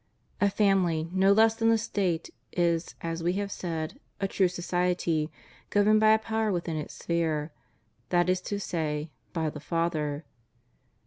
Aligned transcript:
A 0.41 0.49
family, 0.49 1.11
no 1.13 1.31
less 1.31 1.53
than 1.53 1.69
a 1.69 1.77
State, 1.77 2.31
is, 2.53 2.95
as 3.01 3.21
we 3.21 3.33
have 3.33 3.51
said, 3.51 3.99
a 4.19 4.27
true 4.27 4.47
society, 4.47 5.29
governed 5.69 5.99
by 5.99 6.13
a 6.13 6.17
power 6.17 6.51
within 6.51 6.75
its 6.75 6.95
sphere, 6.95 7.51
that 8.09 8.27
is 8.27 8.41
to 8.49 8.59
say, 8.59 9.11
by 9.31 9.51
the 9.51 9.59
father. 9.59 10.25